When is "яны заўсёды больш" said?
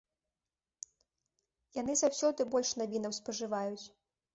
1.81-2.77